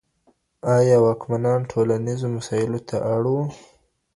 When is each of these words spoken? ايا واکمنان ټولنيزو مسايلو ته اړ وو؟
ايا 0.75 0.97
واکمنان 1.05 1.59
ټولنيزو 1.71 2.27
مسايلو 2.37 2.79
ته 2.87 2.97
اړ 3.13 3.21
وو؟ 3.33 3.43